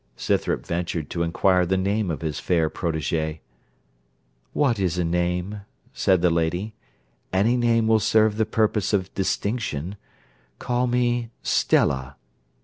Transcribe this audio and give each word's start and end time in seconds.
Scythrop 0.15 0.65
ventured 0.65 1.11
to 1.11 1.21
inquire 1.21 1.63
the 1.63 1.77
name 1.77 2.09
of 2.09 2.21
his 2.23 2.39
fair 2.39 2.71
protégée. 2.71 3.37
'What 4.51 4.79
is 4.79 4.97
a 4.97 5.03
name?' 5.05 5.61
said 5.93 6.23
the 6.23 6.31
lady: 6.31 6.73
'any 7.31 7.55
name 7.55 7.85
will 7.87 7.99
serve 7.99 8.37
the 8.37 8.45
purpose 8.47 8.93
of 8.93 9.13
distinction. 9.13 9.95
Call 10.57 10.87
me 10.87 11.29
Stella. 11.43 12.15